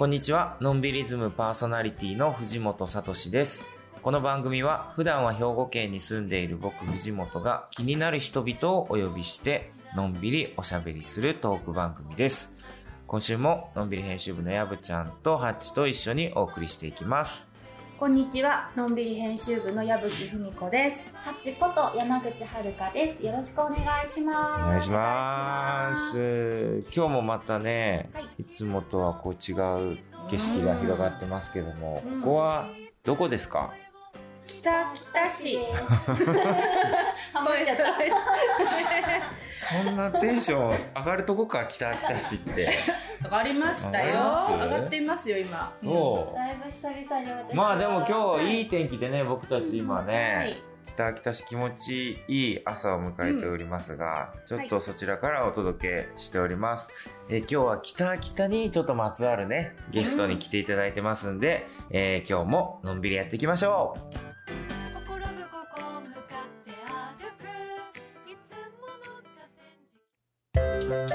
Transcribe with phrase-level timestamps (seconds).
[0.00, 0.56] こんにちは。
[0.62, 3.66] のんびりズムパーソナリティの藤本聡です。
[4.00, 12.50] この番組は普段は兵庫県に住んでいる僕藤本が気になる人々をお呼びしてのんびりおしゃべりするトーク番組です。
[13.10, 17.44] 今週ものんびり編集部のやぶちゃんとハッチと一緒にお送りしていきます。
[17.98, 21.10] こんにちは、のんびり編集部の矢吹文子です。
[21.12, 23.26] ハッチこと山口遥です。
[23.26, 24.62] よろしくお願いします。
[24.62, 26.84] お願いします。
[26.94, 29.54] 今日もまたね、はいい、つもとはこう違
[29.94, 29.98] う
[30.30, 32.68] 景色が広がってますけども、うんここは
[33.02, 33.72] どこですか？
[34.60, 34.70] 北
[35.12, 35.56] 北市。
[37.32, 37.84] ハマっちゃった。
[39.50, 42.70] そんなテンション上がるとこか、北秋田市って。
[43.24, 44.48] 上がりましたよ。
[44.60, 45.72] 上がっていますよ、今。
[45.82, 46.36] そう。
[46.36, 50.62] だいぶ久々に私まあでも今日いい天気でね、僕たち今ね、はい。
[50.86, 56.88] 北秋田市気持ちいい朝を迎えておりますが、ちょっとそちらからお届けしております。
[57.30, 64.29] えー今日は北秋田にちょっとまつわるね、ゲストに来ていただいてますんで、えー今日ものんびりやっていきましょう。
[70.90, 71.06] 今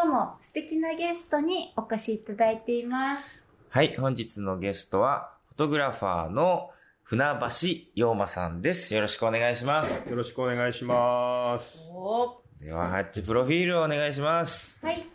[0.00, 3.24] 日も素敵なゲストにお越しいただいています。
[3.68, 6.70] はい、本日のゲストは、フォトグラファーの
[7.04, 8.92] 船橋陽馬さんです。
[8.96, 10.08] よろしくお願いします。
[10.08, 11.78] よろしくお願いします。
[11.92, 14.76] おでは、ハッチプロフィールをお願いします。
[14.82, 15.06] はい。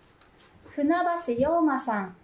[0.70, 0.96] 船
[1.28, 2.16] 橋陽馬さん。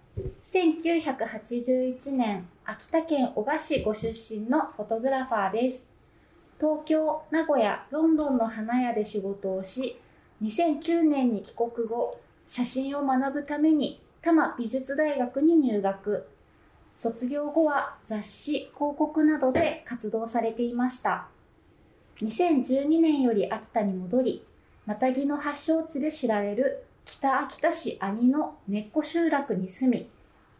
[0.53, 5.92] 1981年、秋田県男鹿市ご出身のフォトグラファーです。
[6.63, 9.99] 東京、名古屋、ロンドンの花屋で仕事をし、
[10.41, 16.25] 2009年に帰国後、写真を学ぶために多摩美術大学に入学。
[16.97, 21.27] 卒業後は雑誌、広告などで活動されていました。
[22.21, 24.45] 2012年より秋田に戻り、
[24.85, 30.09] マタギの発祥地で知られる北秋田市兄の根っこ集落に住み、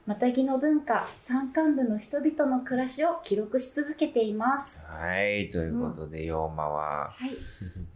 [0.06, 4.78] マタギの文化、山間部の人々の暮らしを記録し続けています。
[4.86, 7.32] はい、ということで、陽馬は、はい。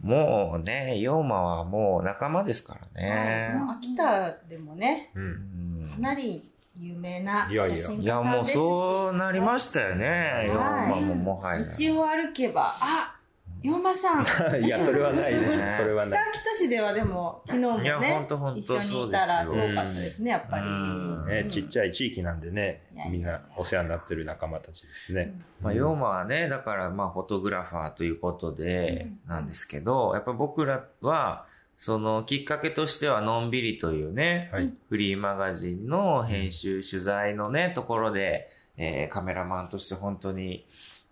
[0.00, 3.54] もうね、陽馬はもう仲間ですからね。
[3.58, 5.20] もう秋田でもね、う。
[5.20, 8.44] うんんかなり有名ないやいや写真いや、もう。
[8.46, 11.64] そうなりましたよね、陽馬ももはや。
[11.64, 13.17] 道を歩けば、あ
[13.62, 14.24] 洋馬さん。
[14.64, 15.78] いや、それはないねです。
[15.78, 16.28] それは北ない。
[16.30, 19.06] 秋田市ではでも、昨日もね、一緒にそうですよ。
[19.08, 21.48] いたらすごかったですね、やっぱり。
[21.50, 25.34] ちっちゃい地域なんでねみんなお世話になってる仲間たちですね。
[25.60, 31.46] まあ、ヨーマはね、だから、まあ、フォトグラファーということで、なんですけど、やっぱ僕らは、
[31.76, 34.72] その、きっかけとしては、のんびりというね、はい。
[34.88, 40.66] フリーマガジンの編集、取材のね、ところで、えーカメラマンとして本当に、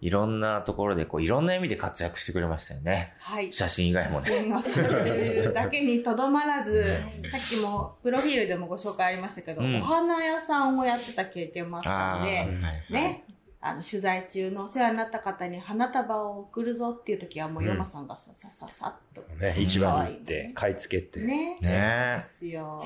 [0.07, 3.13] いろんなところで、こう、いろんな意味で活躍してくれましたよね。
[3.19, 3.53] はい。
[3.53, 4.27] 写真以外もね。
[4.31, 6.85] 写真を撮るだけにとどまらず、
[7.23, 12.47] うんさっきもプロフィールでもご紹介ありましたけど、うんお花屋さんをやってた経験もあったああ、んで、
[12.89, 13.25] ね、
[13.69, 19.23] あの、取材中のお世話になった方に花束を送るぞっていう時はもう、うんヨマさんがささささっと。
[19.41, 21.21] ね、市場に行って、買い付けて。
[21.21, 21.59] ね。
[21.61, 22.83] ねですよ。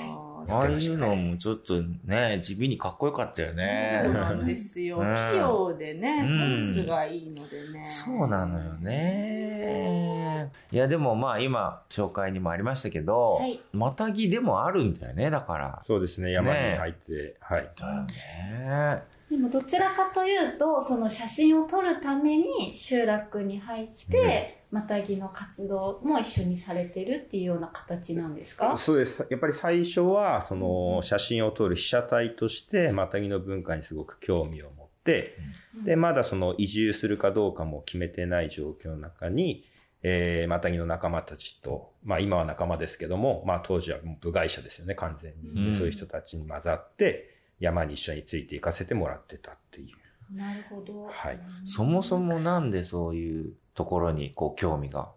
[0.48, 4.10] ああいうのもちょっとね、地味にかっこよかったよそうね。
[4.14, 4.98] なんですよ。
[4.98, 7.86] うん器用でね、うんセンスがいいのでね。
[7.86, 10.50] そうなのよね。
[10.72, 15.82] いや、でもまあ今、紹介にもありましたけど、はいまたぎでもあるんだよね、だから。
[15.84, 17.70] そうですね、山に入って、はい。
[17.78, 19.19] だよね。
[19.30, 28.76] でもどちらかというと、その写真を撮るために集落に入って、またぎの活動も一緒にされてるっていうような形なんですか？
[28.76, 29.24] そうです。
[29.30, 35.36] やっぱり最初は、その、写真を撮る被写体として、マタギの文化にすごく興味を持って、
[35.84, 39.64] で、まだその移住するかどうかも決めてない状況の中に、
[40.02, 45.68] えー、マタギの仲間たちと、まあ今は仲間ですけども、まあ当時は部外者ですよね、完全に。
[45.68, 45.74] うん。
[45.74, 50.36] そういう人たちに混ざって、山に一緒について行かせてもらってたっていう。
[50.36, 51.06] なるほど。
[51.06, 51.40] はい。
[51.64, 55.10] そもそもなんでそういうところにこう興味が？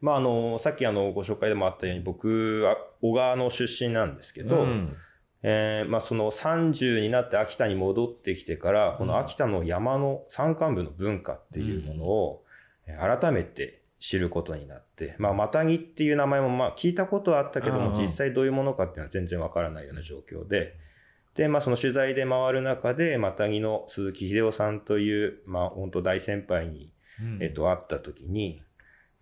[0.00, 4.92] まああの、さっきあの、ご紹介でもあったように、僕は小川の出身なんですけど、うん
[5.42, 12.44] えーまあその30になって秋田に戻ってきてから、この秋田の山の山間部の文化っていうものを、
[12.86, 20.74] えー改めて知ることになって、まあ、マタギっていう名前もまあ聞いたことはあったけども、実際どういうものかっていうのは全然わからないような状況で、
[21.34, 27.42] で、まあその取材で回る中で、マタギの鈴木秀夫さんという、まあ本当大先輩に、うん。
[27.42, 28.62] えっと、会った時に、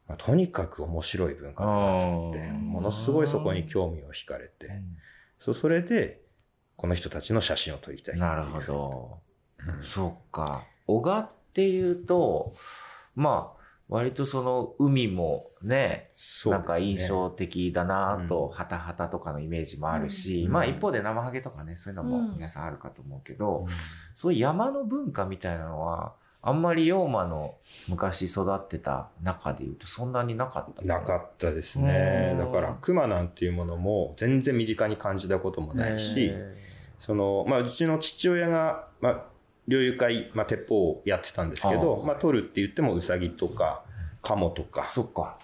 [0.06, 4.70] まあとにかく面白い文化だなと思って、うんものすごいそこに興味を惹かれて、
[5.40, 6.20] そうそれで、
[6.76, 9.18] この人たちの写真を撮りたいなるほど。
[9.66, 9.82] うん。
[9.82, 10.64] そうか。
[10.86, 12.54] 小川っていうと、
[13.16, 13.57] まあ、
[13.88, 16.10] 割とその海もね、
[16.44, 16.50] ね。
[16.50, 18.52] なんか印象的だなと、うん。
[18.54, 20.52] ハタハタとかのイメージもあるし、うん。
[20.52, 22.34] まあ一方で生ハゲとかね、そういうのもうん。
[22.34, 23.66] 皆さんあるかと思うけど、うん。
[24.14, 27.56] そういう山の文化みたいなのは、あんまり龍馬の
[27.88, 30.82] 昔育ってた中で言うとそんなになかった。
[30.82, 31.00] な。
[31.00, 32.30] かったですね。
[32.32, 32.38] うん。
[32.38, 36.32] だから、熊なんていうものも全然身近に感じたこともないし、
[37.00, 39.24] その、まあ、うちの父親が、まあ、
[39.68, 43.84] 猟友会、まあ、鉄砲をやってたんですけど、ああまあ、取るって言っても、ウサギとか、
[44.22, 45.38] カモとか、そっか。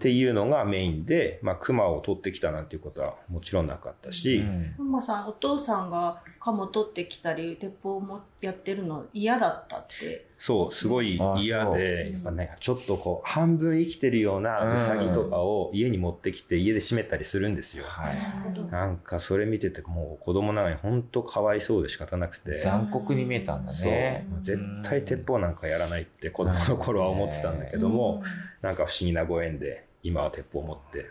[0.00, 4.74] っていうのがメインで、まあ、熊を取ってきたなんていうことはもちろんなかったし、うん。
[4.78, 10.26] 本間さんお父さんがカモ取ってきたり鉄砲もやってるの嫌だったって。
[10.38, 12.14] そう、すごい嫌あで、そう。
[12.14, 17.84] やっぱね、ちょっとこう、半分生きてるようなウサギとかを家に持ってきて家で締めたりするんですよ。
[17.86, 18.70] はい。
[18.70, 22.56] なんかそれ見てて、もう子供ながらに本当かわいそうで仕方なくて。
[22.56, 24.26] 残酷に見えたんだね。
[24.30, 24.42] そう。
[24.42, 28.22] 絶対鉄砲なんかやらないって子供の頃は思ってたんだけども、
[28.62, 31.04] なんか不思議なご縁で今は鉄砲を持って。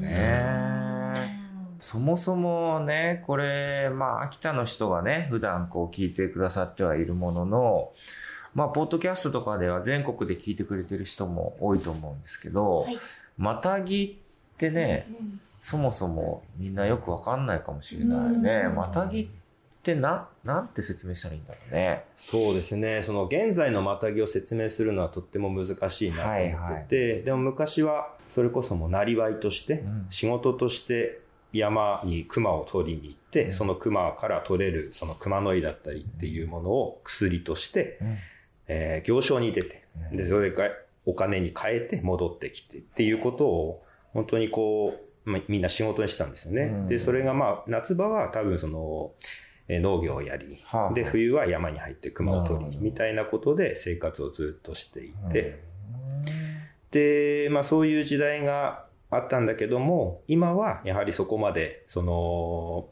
[0.00, 1.03] ね
[1.84, 7.92] そもそもね、これ、まあ、秋田の人がね、普段こう聞いてくださってはいるものの、
[8.54, 12.98] まあ、ポッドキャストとかでは全国で聞いてくれてる人も多いと思うんですけど、はい。
[13.36, 14.18] またぎ
[14.54, 15.06] ってね、
[15.62, 18.62] そもそもみんなよくわかんないかもしれないよね。
[18.68, 19.26] うんまたぎっ
[19.82, 22.04] てな、なんて説明したらいいんだろうね。
[22.16, 23.02] そうですね。
[23.02, 30.06] その現在のまたぎを説明するのはとっても難しいなと思ってて、でも昔はそれこそもうなりわいとして、うん。
[30.08, 31.20] 仕事として
[31.54, 33.52] 山に熊を取りに行って、うん。
[33.52, 37.98] その熊から取れるその熊の井だったりっていうものを薬として、
[38.66, 40.16] えー行商に出て、うん。
[40.16, 40.70] でそれが
[41.06, 44.94] お金に変えて戻ってきてっていうことを本当にこ
[45.26, 46.62] う、まあみんな仕事にしたんですよね。
[46.62, 46.86] うん。
[46.86, 49.12] でそれがまあ夏場は多分その
[49.68, 56.24] えー農業をやり、はあで冬は山に入って熊を取りみたいなことで生活をずっとしていて、うん。
[56.90, 58.86] で、まあそういう時代が
[59.16, 62.88] あったんだけども、今はやはりそこまで、その、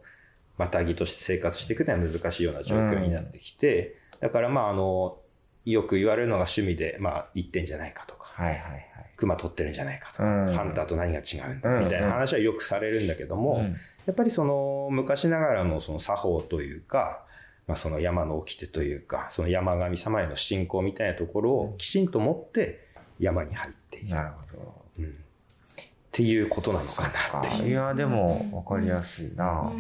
[0.59, 5.19] またぎとして生活していくのは難しいような状況になってきて、だからまああの、
[5.65, 8.87] よく言われるのが趣味で、まあ言ってんじゃないかとか、はいはいはい。
[9.17, 17.25] 熊取ってるんじゃないかとか、うんハンターと何が違うんだうんみたいな話はよくされるんだけども、うんやっぱりその昔ながらのその作法というか、
[17.69, 22.85] まあ、その山の掟というか、その山神様への信仰みたいなところをきちんと持って
[23.21, 24.17] 山に入っている。
[24.17, 24.85] なるほど。
[24.99, 25.25] うん
[26.13, 27.69] っていうことなのかなっていう。
[27.71, 29.73] いや、でも、わかりやすいな。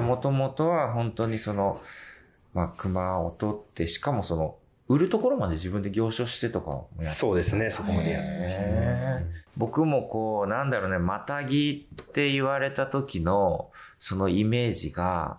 [0.00, 1.78] もともとは本当にその、
[2.54, 4.56] まあ、熊を取って、しかもその、
[4.88, 9.26] 売るところまで自分で行商してとかもやってそうですね、そこまでやってましたへね。
[9.58, 13.70] 僕もこう、なんだろうね、またぎって言われた時の、
[14.00, 15.38] そのイメージが、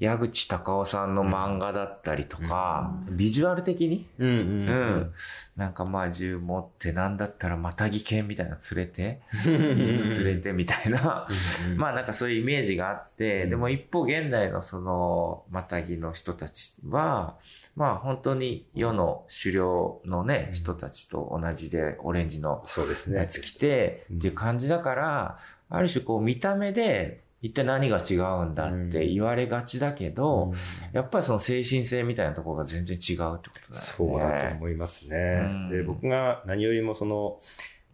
[0.00, 4.96] 矢口隆夫さんの漫画だったりとか、ビジュアル的に、うんうんううん。
[5.00, 5.12] ん。
[5.56, 11.26] なんかまあ銃持って、なんだったらまたぎ犬みたいなの連れて、う ん連れてみたいな、
[11.70, 13.50] うんまあなんかそういうイメージがあって、うん。
[13.50, 17.36] でも一方現代のその、またぎの人たちは、
[17.74, 20.54] まあ本当に世の狩猟のね、うん。
[20.54, 22.64] 人たちと同じでオレンジの。
[23.10, 25.38] やつ着て、うんっていう感じだから、
[25.70, 30.52] ある種こう見た目で一体何が違うんだって言われがちだけど、
[30.92, 33.92] やっぱりその精神性みたいなところが全然違うってことだよね。
[33.96, 35.16] そうだと思いますね。
[35.16, 35.70] うん。
[35.70, 37.40] で、僕が何よりもその、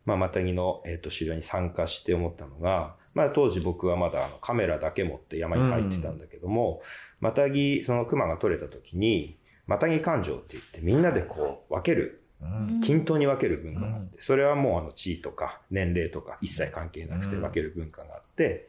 [0.06, 6.82] まあ、マタギの、えっ、と、狩猟に参加して思ったのが、まあ、当時僕はまだあのカメラだけ持って山に入ってたんだけども、
[7.20, 12.80] マタギ、その熊が取れた時に、マタギ勘定って言ってみんなでこう分ける、うん。
[12.82, 17.42] 均等に分ける文化があって、それはもうあの地位とか年齢とか一切関係なくてうん。
[17.42, 18.68] 分ける文化があって、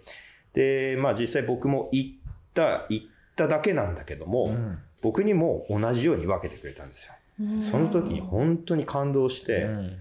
[0.55, 2.09] で、まあ実際僕も行っ
[2.53, 7.13] た、行っただけなんだけども、うん僕にも同じように分けてくれたんですよ。
[7.69, 9.97] その時に本当に感動して、うん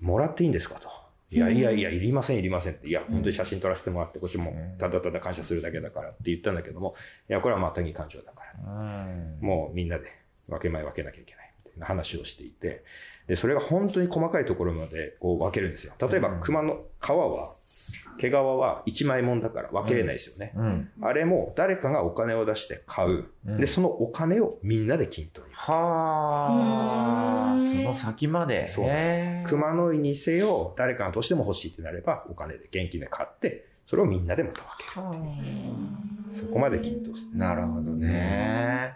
[0.00, 0.88] もらっていいんですかと。
[1.30, 2.90] いやいやいや、いりません、いりませんって。
[2.90, 6.94] いや、うん本当に写真撮らせてもらって、こっちもうんただただ感謝するだけだからって言ったんだけども、
[7.30, 8.72] いや、これはまたぎ感情だから。
[8.72, 10.04] うんもうみんなで
[10.48, 12.84] 分け前分けなきゃいけないみたいな話をしていて、
[13.28, 15.94] で、それが本当に細かいところまでこう分けるんですよ。
[15.98, 17.54] 例えばうん熊の皮は、
[18.18, 20.52] 毛皮は一枚もんだから分けれないですよね。
[20.56, 20.90] うん。
[21.02, 23.24] あれも誰かがお金を出して買う。
[23.46, 25.48] うんで、そのお金をみんなで均等に。
[25.52, 26.48] は
[27.52, 28.66] あ、うんその先まで。
[28.66, 29.48] そうです。
[29.48, 34.62] ー熊の井にせよ、誰かがどうしても欲しいってなれば、お金で現金で買って、それをみんなでまた
[35.02, 36.36] 分ける。
[36.40, 37.38] そこまで均等する。
[37.38, 38.94] なるほどね。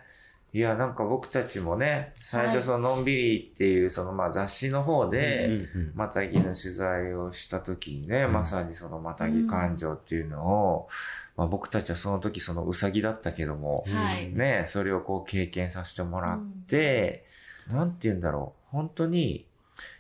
[0.54, 2.54] いや、なんか僕たちもね、最はい。
[2.56, 8.32] 初そののんびりっていうそのまあ雑誌の方で、またぎの取材をした時にね、うん。
[8.32, 10.88] まさにそのまたぎ感情っていうのを、
[11.36, 14.30] まあ僕たちはその時そのうさぎだったけども、はい。
[14.32, 17.26] ね、それをこう経験させてもらって、
[17.70, 19.44] なんて言うんだろう、本当に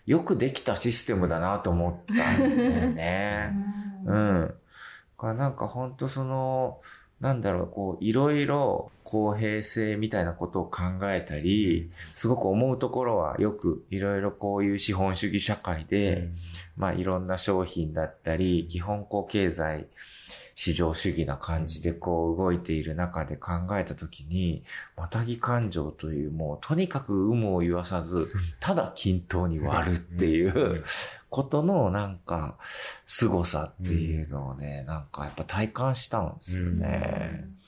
[0.06, 3.52] よくできたシステムだなと思ったんだよね。
[4.06, 4.54] うん。
[5.18, 6.80] かなんか本当その、
[7.20, 16.28] なんだろう、こう、いろいろ公平性みたいなことを考えたり、すごく思うところはよくいろいろこういう資本主義社会で、
[16.76, 19.86] まあいろんな商品だったり、基本こう経済
[20.54, 24.62] 市場主義な感じでこう動いている中で考えたときに、
[24.94, 30.84] またぎ感情というもうとにかく有無を言わさず、ただ均等に割るっていう
[31.30, 32.58] ことのなんか
[33.06, 37.46] 凄さっていうのをね、なんかやっぱ体感したんですよね。
[37.46, 37.58] ん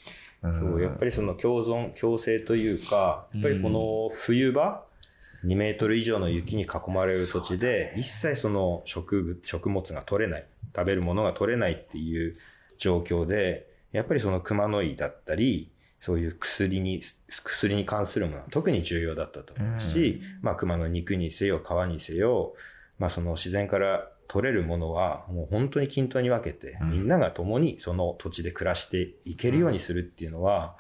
[0.42, 4.84] そう、やっぱりその共存、共生というか、やっぱりこの冬場、
[5.44, 12.36] 2メートル以上の雪に囲まれる土地で、一切その植物、食物が取れない、食べるものが取れないっていう
[12.78, 15.70] 状況で、やっぱりその熊の井だったり、
[16.00, 22.54] そういう薬に、薬に関するものは特に重要だったと思うし、まあ熊の肉にせよ、皮にせよ、
[22.98, 30.76] まあその自然から取れるものはもう本当に均等に分けて、うんみんなが共にその土地で暮らしていけるようにするっていうのは、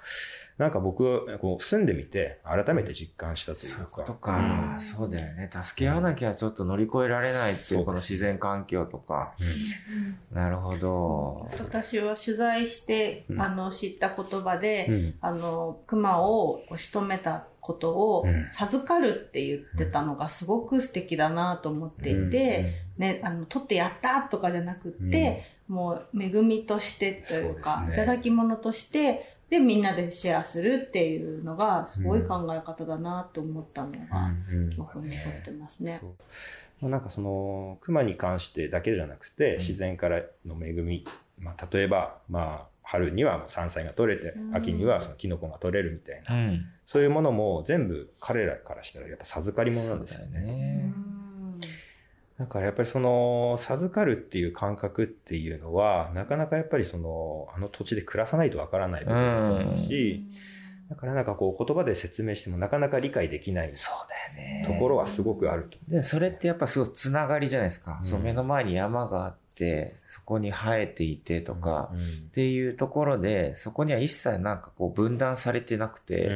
[0.56, 3.90] なんか僕はこう住んでみて改めて実感したというそういうか。
[3.90, 5.50] ことか、そうだよね。
[5.64, 9.34] 助け合わなきゃちょっと乗り越えられないっていう、この自然環境とか。
[9.40, 11.48] うんなるほど。
[11.58, 18.48] 私は取材して、うんあの知った言葉で、うんあの熊をこう仕留めたことをうん。
[18.52, 34.30] 授かるって言ってたのがすごく素敵だなと思っていて、ね、あの取ってやったとかじゃなくって、もう恵みとしてというかいただき物としてでみんなでシェアするっていうのがすごい考え方だなと思ったのが
[34.72, 35.98] 記憶に残ってますね。
[36.00, 36.14] そう。
[36.82, 39.58] まあなんかその熊に関してだけじゃなくて、ん。
[39.58, 41.04] 自然からの恵み、
[41.38, 46.66] まあ、例えば、まあ、春には山菜が取れてうん秋にはそのキノコが取れるみたいな、うん。
[46.86, 50.52] そういうものも全部彼らからしたらやっぱ授かり物なんですよそうだよね。
[50.52, 50.94] ね。
[52.40, 60.24] だからやっぱりその授かるっていう感覚っていうのはなかなかやっぱりそのあの土地で暮らさないとわからない部分だと思うし、
[60.88, 64.64] だからなんかこう言葉で説明してもなかなか理解できないそうだよね。
[64.66, 65.78] ところはすごくあると。
[65.88, 67.98] で、それってやっぱすごいつながりじゃないですか。
[68.00, 71.92] うんそう目の前に山があって、そこに生えていてとか、
[72.28, 76.30] っていうところで、そこには一切なんかこう分断されてなくて、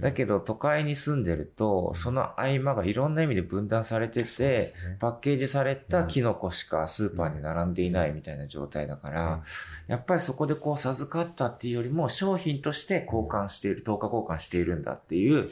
[0.00, 9.42] だけど都会に住んでると、その合間がいろんな意味で分断されてて、パッケージされたキノコしかスーパーに並んでいないみたいな状態だから、
[9.88, 15.48] やっぱりそこでこう授かったっていうよりも商品として交換している、等価交換しているんだっていう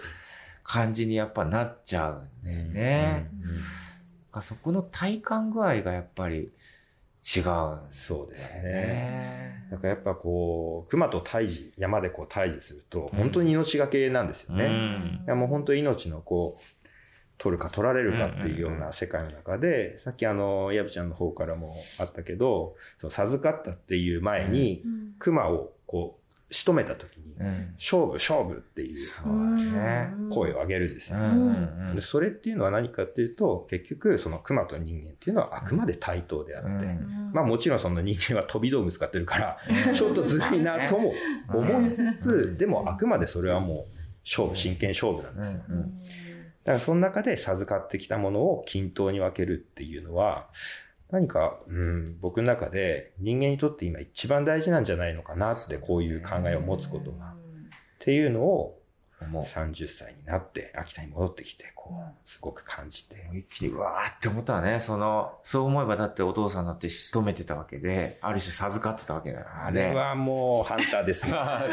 [0.63, 3.29] 感じにやっぱなっちゃうんだよね。
[4.43, 6.51] そこの体感具合がやっぱり
[7.27, 8.63] 違うそうですね。
[8.63, 9.67] ね。
[9.71, 14.65] なんかやっぱこう、熊と対峙、山でこう対峙すると、うん本当に命がけなんですようね。
[14.65, 15.25] いん。
[15.27, 16.87] やもう本当に命のこう、
[17.39, 24.85] 取るか取られるかっていうような世界の中で、さっきあの、やぶちゃんの方からもあったけど、その授かったっていう前に、
[25.19, 27.75] 熊をこう、仕留めた時に、うん。
[27.77, 30.31] 勝負勝負っていう。
[30.31, 31.19] 声を上げるんですよ。
[31.19, 39.59] うんうんでそれっていうのは何かっていうと、結局その熊と人間っていうのはあくまで対等であって、うんまあもちろんその人間は飛び道具使ってるから、
[39.95, 41.15] ちょっとずるいなとも
[41.49, 43.93] 思いつつ、でもあくまでそれはもう
[44.25, 45.63] 勝負、真剣勝負なんですよ。
[46.65, 50.49] だからその中で授かってきたものを均等に分けるっていうのは、
[51.11, 57.27] 何か、うん、僕の中で人間にとって今一番大事なんじゃないのかなってこういう考えを持つことが。
[57.27, 58.76] っていうのを、
[59.25, 63.31] もう30歳になって秋田に戻ってきて、こう、すごく感じて。
[63.33, 64.81] 一気にうわーって思ったわね。
[64.81, 69.47] その、そう思えばだってお父さんだって仕留めてたわけで、ある種授かってたわけだよ。
[69.65, 71.33] あれはもうハンターですね。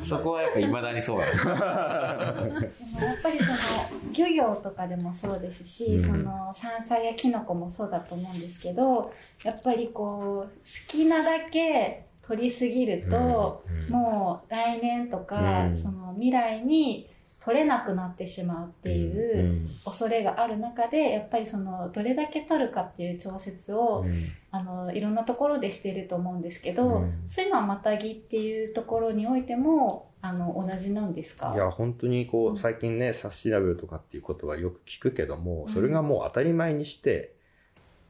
[0.00, 1.32] そうそこはやっぱ未だにそうだね。
[1.32, 15.76] でもやっぱりその漁業とかでもそうですし、うんその山菜やキノコもそうだと思うんですけどやっぱりこう好きなだけ取りすぎると、うんもう来年とか、うん。
[15.76, 17.10] その未来に
[17.44, 24.24] 取れなくなってしまうっていう恐れがある中でやっぱりそのどれだけ取るかっていう調節を、うん。
[24.50, 27.26] あのいろんなところでしてると思うんですけど、うん。
[27.28, 31.52] そういうのはまたぎっていうところにおいてもあの同じなんですか？
[31.54, 32.52] いや、本当にこうん。
[32.54, 37.34] う、最近ね、サスティナブルとかっていうことはよく聞くけども、それがもう当たり前にして、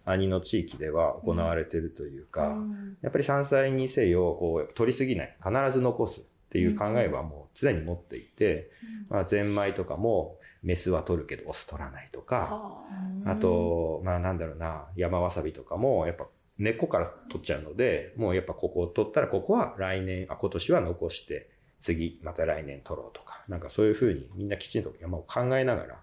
[0.05, 5.37] 兄の地域では行われてるというか、うんやっぱり山菜にせよ、こう、取りすぎない。
[5.43, 8.71] 必ず残すっっていう考えはもう常に持っていて、
[9.09, 12.81] まあ、ゼンマイとかもメスは取るけどオス取らないとか、
[13.27, 26.03] あと、まあなんだろうな、山わさびとかもやっぱ根っこから取っちゃうので、もうやっぱここを取ったらここは来年、あ、今年は残して、次また来年取ろうとか、なんかそういうふうにみんなきちんと山を考えながら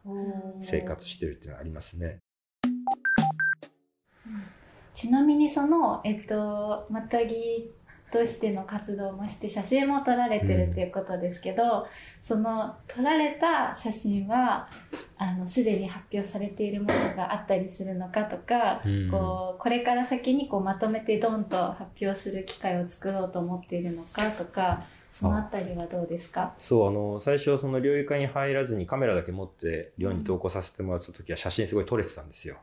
[0.62, 2.20] 生活してるっていうのはありますね。
[4.94, 7.70] ちなみにその、えっと、またぎ
[8.12, 11.88] としての活動もして写真も撮られてるっていうことですけど、
[12.22, 14.68] その撮られた写真は
[15.18, 19.10] あのすでに発表されているものがあったりするのかとか、うん。
[19.10, 24.84] こうこれから先にこうまとめてドンと発表する機会を作ろうと思っているのかとか
[25.14, 26.54] そのあたりはどうですか？
[26.58, 32.58] そう、あの、最初その猟友会に入らずにカメラだけ持って猟に投稿させてもらった時は写真すごい撮れてたんですよ。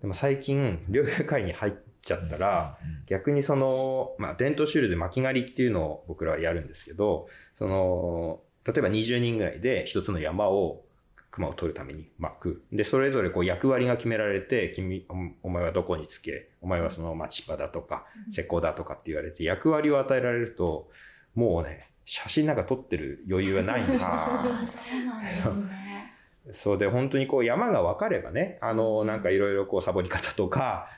[0.00, 10.82] でも最近、猟友会に入っちゃったら、逆にその、まあ、伝統シールで巻き狩りっていうのを僕らはやるんですけど、その、例えば20人ぐらいで一つの山を、
[11.30, 12.62] 熊を取るために巻く。
[12.72, 15.06] で、それぞれこう役割が決められて、君、
[15.42, 20.88] おお前はどこにつけ、お前はその町場だとか、石膏だとかって言われて、役割を与えられると、
[21.38, 24.08] もうね、写真なんか撮ってる余裕はないんですよ。
[24.08, 24.10] そう
[24.44, 26.12] なんですね。
[26.50, 30.88] そうで、本当にこう山が分かればね、あの、なんかいろいろこうサボり方とか、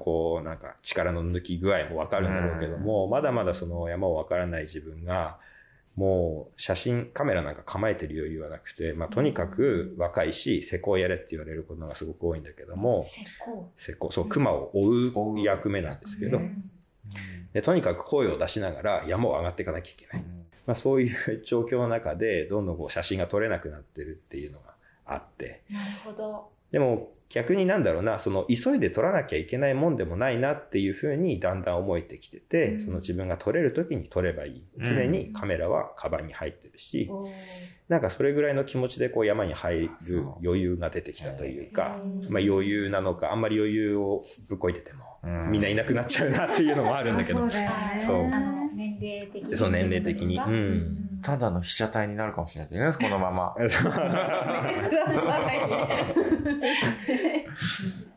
[0.00, 5.38] こうなんか力の抜き具合も分かるんだろうけども、まだまだその山を分からない自分が、
[5.94, 13.04] もう写真、カメラなんか構えてる余裕はなくて、まあとにかく若いし、施工やれって言われることがすごく多いんだけども、
[13.76, 16.40] 施工、そう、熊を追う役目なんですけど、
[17.52, 20.24] でとにかく声を出しながら山を上がっていかなきゃいけない。
[20.66, 24.74] まあそういう状況の中で、どんどんこう写真が撮れなくなってるっていうのが
[25.06, 32.80] あって、なるほどでも逆になんだろうな、その急いで撮らなきゃいけないもんでもないなっていうふうにだんだん思えてきてて、うん。
[32.80, 34.64] その自分が撮れる時に撮ればいい。
[34.78, 34.84] うん。
[34.84, 37.28] 常にカメラはカバンに入ってるし、おー。
[37.88, 42.20] なんかそれぐらいの気持ちでこう山に入る余裕が出てきたというか、うん。
[42.30, 45.50] まあ余裕なのか、あんまり余裕をぶっこいてても、うん。
[45.50, 47.40] みんないなくなっちゃうなっていうのもあるんだけど。
[47.40, 47.50] そう、
[48.74, 49.56] 年齢的に。
[49.56, 50.38] そう年齢的に。
[50.38, 53.54] うんただの被写体になるかもしれないけどね、このまま。
[53.56, 53.88] くださ
[55.52, 55.58] い。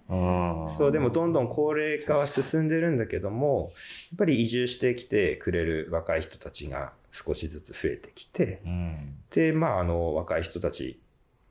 [0.09, 3.71] うんそう、でもどんどん高齢化は進んでるんだけども、
[4.11, 9.15] やっぱり移住してきてくれる若い人たちが少しずつ増えてきて、うん。
[9.33, 10.99] で、まあ、あの、若い人たち、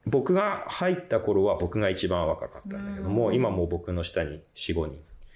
[0.07, 4.91] 僕が入った頃は僕が一番若かったんだけども、うん今もう僕の下に4、5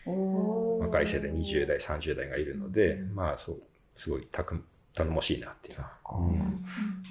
[0.07, 3.63] 人、若い世代20代、30代がいるので、まあ、そう、
[3.97, 4.63] すごいたく
[4.95, 5.79] 頼もしいなっていう。
[5.79, 6.65] かうん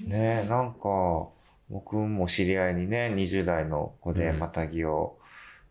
[0.10, 1.28] ねなんか、
[1.70, 4.40] 僕も知り合いにね、20代の子でうん。
[4.40, 5.18] またぎを、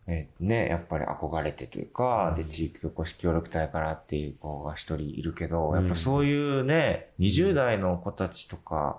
[0.09, 8.99] えーね、やっぱり憧れてというか、で、地域おこし協力隊からっていう子が一人いるけど、うんやっぱそういうね、20代の子たちとか、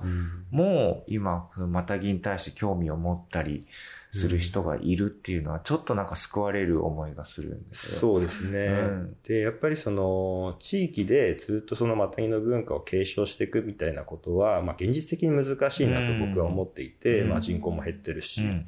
[0.50, 3.68] もう今、またぎに対して興味を持ったり
[4.14, 8.00] する人がいるっていうのは、ちょっとなんか救われる思いがするんですよ。
[8.00, 8.60] そうですね。
[8.60, 18.68] うんで、やっぱりその、地域でずっとそのマタギの文化を継承していくみたいなことは、まあ現実的に難しいなと僕は思っていて、うんまあ人口も減ってるし、うん。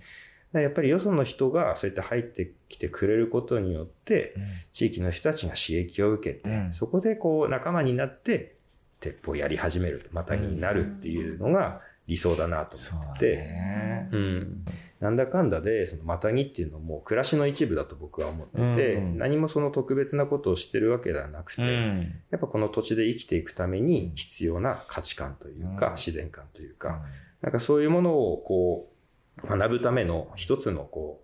[0.62, 4.36] やっぱりよその人がそうやって入ってきてくれることによって、
[4.72, 6.74] 地域の人たちが刺激を受けて、うん。
[6.74, 8.56] そこでこう仲間になって、
[9.00, 14.10] 鉄砲をやり始める、マタギになるっていうのが理想だなと思って、ね。
[14.12, 14.66] うん、
[15.00, 19.18] なんだかんだで、そのマタギっていうのも暮らしの一部だと僕は思ってて、うん。
[19.18, 22.14] 何もその特別なことをしてるわけではなくて、うん。
[22.32, 25.94] やっぱこの土地で生きていくために必要な価値観というか、うん。
[25.94, 27.02] 自然観というか、
[27.42, 28.95] なんかそういうものをこう、
[29.44, 31.22] 学ぶための一つのこ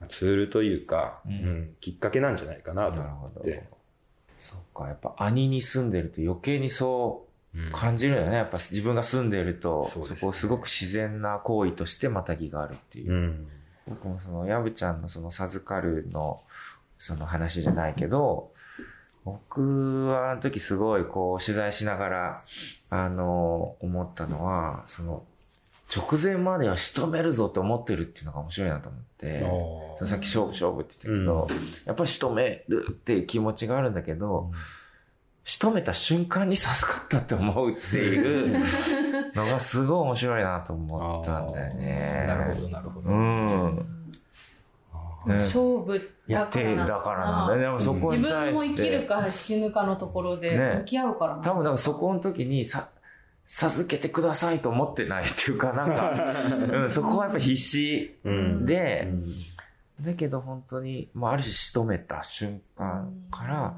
[0.00, 3.66] う、ツールというか、うんうんきっかけなんじゃないかなと思って。。
[4.38, 8.36] そっか、やっぱ兄に住んでると余計にそううん感じるよね。
[8.36, 13.12] やっぱ自分が住んでると、そねそこをすごく自然な行為としてまたぎがあるっていう。
[13.12, 13.48] うん。
[13.88, 16.40] 僕もその、やぶちゃんのその授かるの、
[16.98, 18.52] その話じゃないけど、
[19.24, 22.44] 僕はあの時すごいこう取材しながら、
[22.90, 25.24] あの、思ったのは、その、
[25.94, 29.02] 直前までは仕留めるぞって思ってるっていうのが面白いなと思っ
[30.00, 34.50] て、さっき勝負勝負って言ったけど、やっぱり仕留めるっていう気持ちがあるんだけど、
[35.44, 38.62] 仕留めた瞬間に授かったって思うっていう
[39.34, 42.24] のがすごい面白いなと思ったんだよね。
[42.28, 43.10] なるほど、なるほど。
[43.10, 43.76] うん。
[45.26, 47.58] ね勝負やってだからだからなんだよ。
[47.58, 47.64] ね。
[47.64, 50.76] でもそこ自に対分も生きるか死ぬかのところでね。
[50.80, 51.42] 向き合うからな。
[51.42, 52.90] 多分だからそこの時にさ、
[53.48, 56.32] 授けてくださいと思ってないっていうか、なんか、
[56.82, 59.08] うん、そこはやっぱ必死うんで、
[60.00, 63.76] だけど本当に、まあ、ある種仕留めた瞬間から、あ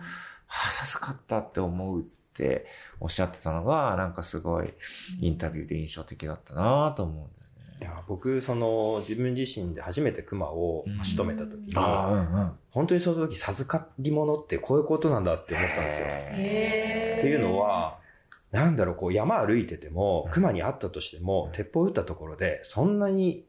[0.48, 2.66] あ、授かったって思うっって
[3.00, 4.72] おっしゃってたのが、なんかすごい
[5.20, 7.78] インタビューで印象的だったなと思うんだよね。
[7.80, 12.52] いや僕その自分自身で初めて熊をうん仕留めた時に、ああ、うんうん。
[12.70, 16.06] 本当にその時授かり物ってこういうことなんだって思ったんですよ。
[16.06, 17.99] へーっていうのは、
[18.52, 23.44] なんだろう、こう山歩いてても、熊に会ったとしても、鉄砲撃ったところで、そんなに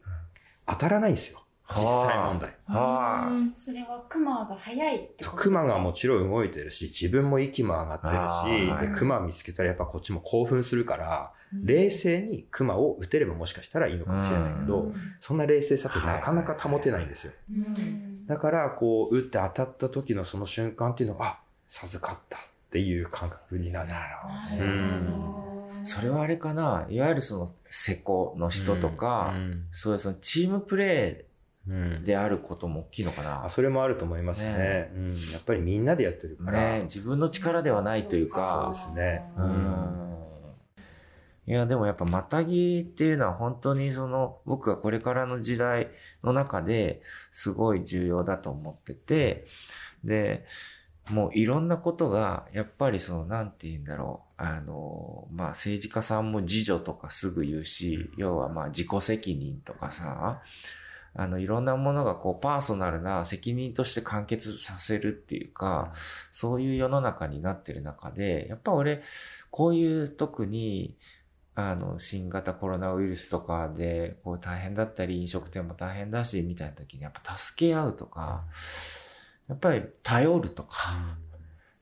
[0.67, 1.39] 当たらないんですよ。
[1.69, 2.53] 実際問題。
[2.67, 3.53] はうん。
[3.55, 5.35] それはクマが早いってことですか？
[5.37, 11.31] 熊がもちろん動いてるし、自分も息も上がってあるし、ーで熊見つけたらやっぱこっちも興奮するから、
[11.63, 17.33] 冷静に熊を撃てればもしかしたらいいのかもしれないけど、そんな冷静さってなかなか保てないんですよ。
[17.49, 18.25] うん。
[18.27, 22.37] だから、こう、撃って当たった時のその瞬間っていうのが、あ、授かった
[22.71, 23.89] っていう感覚になる。
[23.89, 24.57] なるほどなね。
[25.05, 31.25] るほどそれはあれかな、いわゆるその、施工の人とか、うんそういうそのチームプレ
[31.67, 33.49] うんーであることも大きいのかなあ。
[33.49, 35.31] それもあると思いますねねうん。
[35.31, 36.60] やっぱりみんなでやってるから。
[36.60, 39.41] ね、自分の力ではないというか、そうですねう。
[39.41, 40.07] ん。
[41.47, 45.89] いや、でもやっぱ、またぎっていうのは本当にその、僕がこれからの時代
[46.23, 49.45] の中ですごい重要だと思ってて、
[50.03, 50.45] で、
[51.09, 60.41] もういろんなことが、やっぱりその、なんて言うんだろう、あの、まあ政治家さんも自助とかすぐ言うし、要はまあ自己責任とかさ、
[61.13, 65.93] あの、いろんなものがこう、パーソナルな責任として完結させるっていうか、
[66.31, 69.01] そういう世の中になってる中で、やっぱ俺、
[69.49, 70.95] こういう特に、
[71.53, 78.45] あの、新型コロナウイルスとかで、こう大変だったり、飲食店も大変だし、みたいな時にやっぱ助け合うとか、
[79.51, 81.17] やっぱり頼るとか、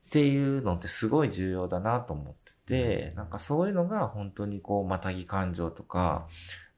[0.07, 6.27] っていうのってすごい重要だなと思ってて、なんかそういうのが本当にこう、またぎ感情とか、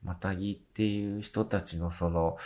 [0.04, 2.36] またぎっていう人たちのその、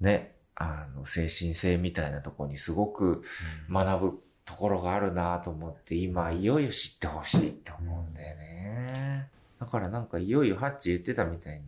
[0.00, 3.22] ね、あの、精神性みたいなところにすごく
[3.70, 9.28] 学ぶところがあるなと思って、今いよいよ知ってほしいって思うんだよね。
[9.60, 11.62] だからなんかいよいよハッチ言ってたみたいに、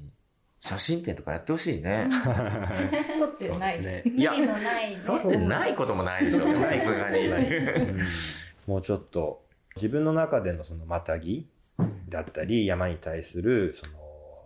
[0.60, 2.08] 写真展とかやってほしいね。
[3.18, 3.82] 撮ってない。
[3.82, 4.02] ね。
[4.84, 4.96] いね。
[5.06, 7.26] 撮ってないこともないでしょ、さすがに。
[7.26, 8.06] うん。
[8.66, 9.44] もうちょっと
[9.76, 11.48] 自分の中でのそのまたぎ
[12.08, 13.92] だったり山に対するその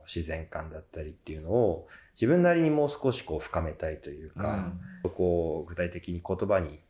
[0.07, 4.73] 自然観だったりっていうのを自分なりにもう少しこう深めたいというか、
[5.15, 6.81] こう具体的に言葉に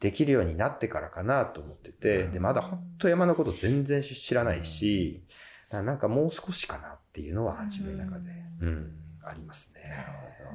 [0.00, 5.22] できるようになってからかなと思ってて、うんでまだ本当山のこと全然知らないし、
[5.70, 8.30] なんかもう少しかなっていうのは自分の中で、
[8.62, 8.92] うん
[9.24, 9.82] ありますね。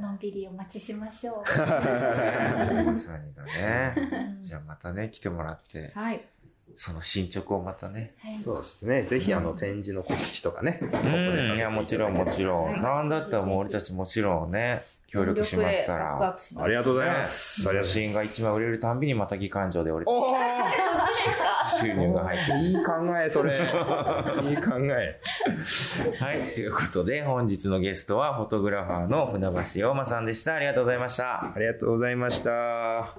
[0.01, 1.35] のんびりお待ちしましょう。
[1.45, 4.39] まさにだね。
[4.41, 6.25] じゃあまたね、来てもらって、はい。
[6.75, 8.15] その進捗をまたね。
[8.19, 9.03] はいそうですね。
[9.03, 10.79] ぜひあの展示の告知とかね。
[10.81, 12.81] うん、いや、もちろんもちろん。
[12.81, 16.37] なんだったらもう俺たちもちろんね、協力しますから。
[16.57, 17.61] ありがとうございます。
[17.61, 20.35] 写真が一枚売れるたんびにまたぎ感情で俺、お
[21.79, 23.59] 収入が入ってーいい考え、それ。
[24.49, 25.19] いい考え。
[26.19, 26.53] はい。
[26.55, 30.55] ということで、本日のゲストは、フォトグラファーの船橋陽馬さんでした。
[30.55, 31.53] ありがとうございました。
[31.53, 33.15] ありがとうございました。